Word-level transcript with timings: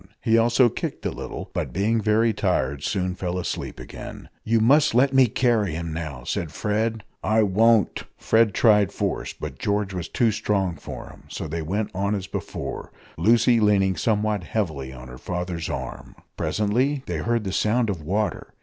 He 0.19 0.35
also 0.35 0.67
kicked 0.67 1.05
a 1.05 1.11
little, 1.11 1.51
but, 1.53 1.71
being 1.71 2.01
very 2.01 2.33
tired, 2.33 2.83
soon 2.83 3.13
fell 3.13 3.37
asleep 3.37 3.79
again. 3.79 4.29
"You 4.43 4.59
must 4.59 4.95
let 4.95 5.13
me 5.13 5.27
carry 5.27 5.73
him 5.73 5.93
now!" 5.93 6.23
said 6.23 6.51
Fred. 6.51 7.03
"I 7.23 7.43
won't!" 7.43 8.05
Fred 8.17 8.55
tried 8.55 8.91
force, 8.91 9.31
but 9.33 9.59
George 9.59 9.93
was 9.93 10.09
too 10.09 10.31
strong 10.31 10.75
for 10.75 11.09
him, 11.11 11.25
so 11.27 11.47
they 11.47 11.61
went 11.61 11.91
on 11.93 12.15
as 12.15 12.25
before, 12.25 12.91
Lucy 13.15 13.59
leaning 13.59 13.95
somewhat 13.95 14.43
heavily 14.43 14.91
on 14.91 15.07
her 15.07 15.19
father's 15.19 15.69
arm. 15.69 16.15
Presently 16.35 17.03
they 17.05 17.17
heard 17.17 17.43
the 17.43 17.53
sound 17.53 17.87
of 17.87 18.01
water. 18.01 18.55